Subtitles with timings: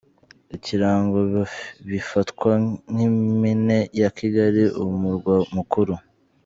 [0.55, 1.17] Ikirango
[1.89, 2.51] Bifatwa
[2.93, 5.93] nk’impine ya Kigali Umurwa Mukuru.